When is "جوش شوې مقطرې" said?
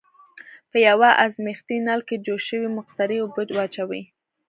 2.25-3.17